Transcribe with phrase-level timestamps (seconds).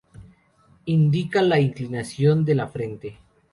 [0.87, 3.17] Indica la inclinación de la frente.